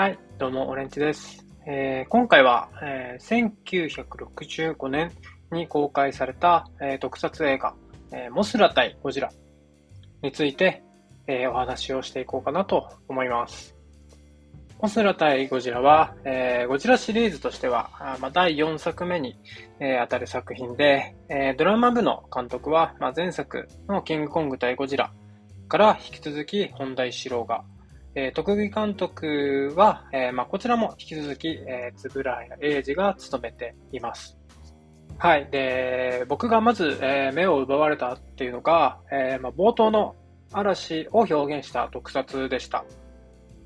[0.00, 1.44] はい、どうも、オレンジです。
[1.66, 5.10] えー、今回は、えー、1965年
[5.50, 7.74] に公開された、えー、特撮映画、
[8.12, 9.28] え、モスラ対ゴジラ
[10.22, 10.84] について、
[11.26, 13.74] え、お話をしていこうかなと思います。
[14.80, 19.36] モスラ対ゴジラは、え、ゴジラシリーズとしては、あまあ、第4作目に、
[19.80, 25.10] え、当たる作品で、え、ドラマ部の監督は、まあ、前作のキングコング対ゴジラ
[25.66, 27.64] から引き続き本田一郎が、
[28.18, 34.36] えー、特技監督は、えー、まあ、こちらも引き続き、えー、円谷英二が務めています。
[35.18, 35.48] はい。
[35.52, 40.16] で、僕がまず、えー、目を奪われたっていうのが、えー、まあ、冒頭の
[40.52, 42.84] 嵐を表現した特撮でした。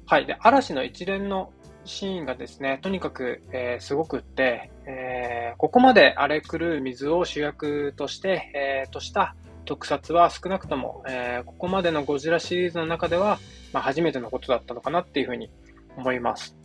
[0.05, 0.27] はい。
[0.27, 1.51] で、嵐の一連の
[1.87, 9.35] シーンがですね、とにかく、えー、すごくって、えー、ここまで荒れ狂う水を主役として、えー、とした
[9.65, 13.39] 特撮は少なくとも、えー、ここまでのゴジラシリーズの中では、
[13.73, 15.51] まあ、初めてのことだったのかなっていうふうに
[15.97, 16.57] 思います。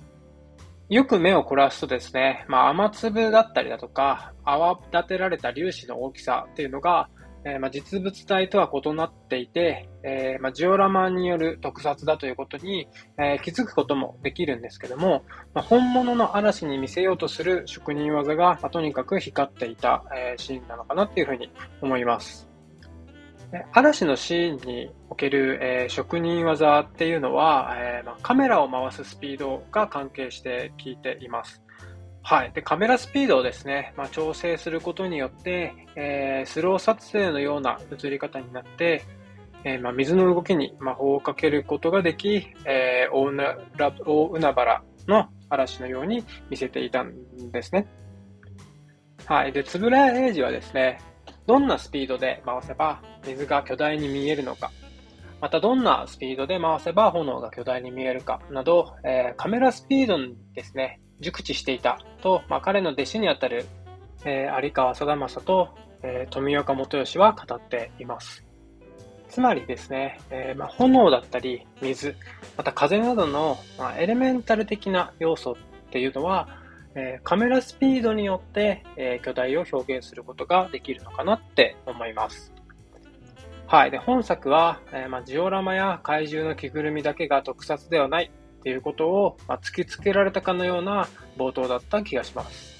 [0.89, 7.09] よく目を凝らすとですね、まあ、雨粒だったりだとか、泡立てられた粒子の大きさっていうのが、
[7.43, 15.23] えー、まあ、実物体とは異なっていて、えー、まあ、ジオラマによる特撮だということに、えー、気づくこともできるんですけども、
[15.53, 21.51] ま本物の嵐に見せようとする職人技が、まとにかく光っていた、えシーンなのかなっていうふうに
[21.81, 22.46] 思います。
[23.71, 31.63] 嵐のシーンにおける、えー、職人技っていうのは、えーま、カメラを回すスピードが関係して聞いています。
[32.23, 32.51] はい。
[32.51, 39.05] で、カメラスピードをですね、ま、調整することによって、えー、スロー撮影のような映り方になって、
[39.63, 47.13] えーま、水の動きに魔法をかけることができ、えー、大海原の嵐のように見せていたん
[47.53, 47.87] ですね。
[49.25, 49.53] はい。
[49.53, 50.99] で、つぶらや英二はですね、
[51.47, 54.71] どんなスピードで回せば水が巨大に見えるのか、
[55.39, 58.41] またどんなスピードで回せば炎が巨大に見えるか。
[58.51, 63.65] など、えー、カメラスピードにですね、熟知していたと、まあ、彼の弟子にあたる、
[64.25, 65.69] えー、有川貞正と、
[66.03, 68.43] えー、富岡元義は語っています。
[69.29, 72.15] つまりですね、えーまあ、炎だったり水、
[72.57, 75.55] また風などの、まあ、エレメンタル的な要素っ
[75.91, 76.47] ていうのは、
[76.95, 82.53] え、カメラスピードによって、え、巨大を表現することができるのかなって思います。
[83.67, 83.91] はい。
[83.91, 92.77] で、本作は、え、ま、ジオラマや怪獣の着ぐるみだけが特撮ではないっていうことを、ま、突きつけられたかのような冒頭だった気がします。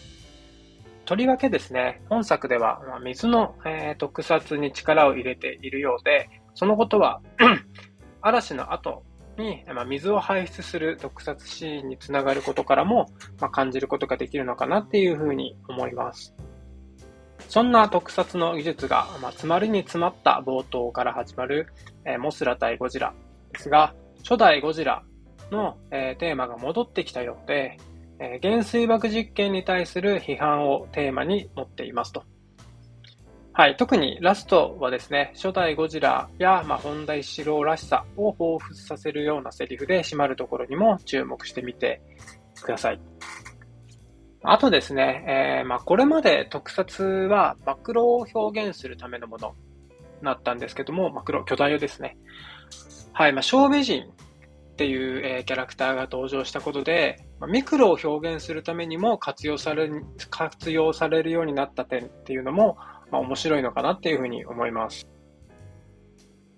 [1.06, 7.22] とりわけですね、本作では、ま、水の、えー、特撮に力を入れているようで、そのことは
[8.22, 9.04] 嵐の後
[9.38, 13.10] に、まあ、水を排出する特撮シーンにつながることからも、
[13.40, 16.34] まあ、感じることができるのかなっていうふうに思います。
[17.50, 21.68] そんな特撮の技術が、まあ、詰まりに詰まった冒頭から始まる、
[22.06, 23.14] えー、モスラ対ゴジラ
[23.54, 23.94] ですが、
[24.24, 25.04] 初代ゴジラ
[25.52, 27.78] の、えー、テーマが戻ってきたようで、
[28.20, 32.24] えー、原水爆実験に対する批判をテーマに持っていますと。
[33.58, 42.00] はい、特にラストはですね、初代ゴジラや、まあ、本田一郎らしさを彷彿させるようなセリフで締まるところにも注目してみて
[42.62, 43.02] ください。
[44.44, 49.56] あとですね、えー、まあ、これまで特撮はマクロを表現するためのもの
[50.22, 52.16] なったんですけども、マクロ、巨大をですね。
[53.12, 59.90] はい、まあ、小美人っていう、えー、キャラクターが登場したことで、まあ、ミクロを表現するためにも活用され
[60.30, 62.78] 活用されるようになった点っていうのも、
[63.12, 65.08] まあ、面白いのかなっていうふうに思います。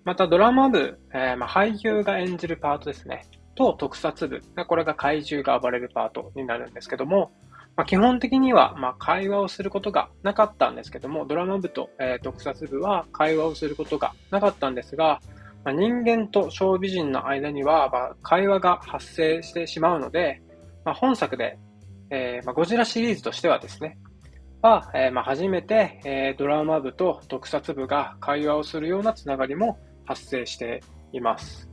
[0.04, 7.30] またドラマ部、えー、まあ、俳優が演じるパートですね、と特撮部、これが怪獣が暴れるパートになるんですけども、
[7.76, 15.20] まあ、基本的には、ま会話をすることがなかったんですけども、ドラマ部と、えー、特撮部は会話をすることがなかったんですが、
[15.64, 20.42] ま人間と小美人の間には、ま会話が発生してしまうので、
[20.84, 21.58] ま本作で、
[22.10, 23.98] えー、まゴジラシリーズとしてはですね、
[24.62, 30.82] は、えー、まあ、初めて、えー、ドラマ部と特撮部が会話をするようなつながりも発生して
[31.12, 31.68] います。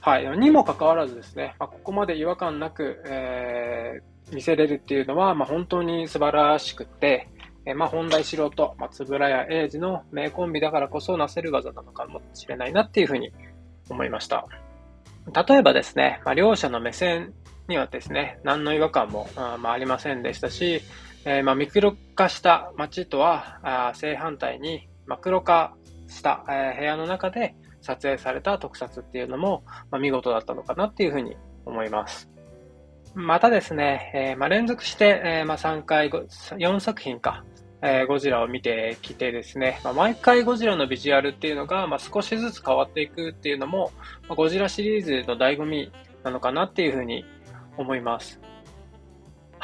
[0.00, 0.38] はい。
[0.38, 7.28] にもかかわらずですね、まあ、ここまで違和感なく、えー、見せれるっていうのは、まあ、本当に素晴らしくて、
[7.66, 13.32] えー、まあ、本来素人、松村屋英二の名コンビだからこそなせる技なのかもしれないなっていうふうに
[13.88, 14.46] 思いました。
[15.48, 17.32] 例えばですね、まあ、両者の目線
[17.68, 20.82] にはですね、何の違和感もあ,、まあ、ありませんでしたし、
[21.24, 25.74] えー、まあ、ミクロ化した街とは正反対にマクロ化
[26.08, 32.30] した、えー、部屋の中で撮影された特撮っていうのも、まあ、見事だったのかなっていうふうに思います。
[33.14, 37.44] またですね、えー、まあ、連続して、え、まあ、3回、4作品か、
[37.80, 43.92] え、ゴジラを見てきてですね、ま、毎回ゴジラのビジュアルっていうのが、ま、少しずつ変わっていくっていうのも、
[44.28, 45.92] ま、ゴジラシリーズの醍醐味
[46.24, 47.24] なのかなっていうふうに
[47.76, 48.40] 思います。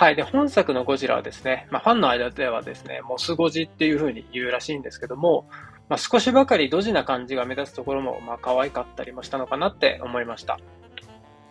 [0.00, 0.16] はい。
[0.16, 5.46] で、本作のゴジラはですね、まあ、ファンの間ではですね、モスゴジっていう風に言うらしいんですけども、
[5.90, 10.58] まあ、少しばかりドジな感じが目立つところも、まあ、可愛かったりもしたのかなって思いました。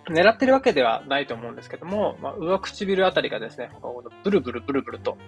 [0.09, 3.69] 狙ってるわけではないと思うんですけども、まあ、上唇あたりがですね、
[4.23, 5.19] ブルブルブルブルと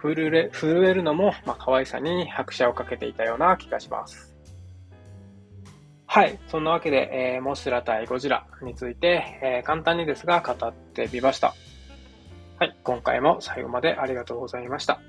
[0.00, 4.34] 震え震えるのも、まあ、可愛さに拍車をかけていたような気がします。
[6.06, 6.38] はい。
[6.46, 11.54] そんなわけで、えー、モスラ対ゴジラについて、えー、簡単にですが語ってみました。
[12.84, 15.00] 今回も最後までありがとうございました。